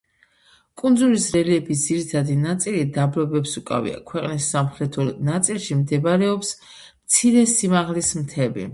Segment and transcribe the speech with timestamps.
[0.81, 8.69] კუნძულის რელიეფის ძირითადი ნაწილი დაბლობებს უკავია, ქვეყნის სამხრეთულ ნაწილში მდებარეობს მცირე სიმაღლის მთები.